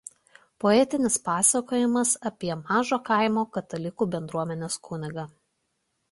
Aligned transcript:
Poetinis 0.63 1.17
pasakojimas 1.25 2.13
apie 2.29 2.49
mažos 2.61 3.01
kaimo 3.09 3.43
katalikų 3.57 4.07
bendruomenės 4.17 4.79
kunigą. 4.89 5.27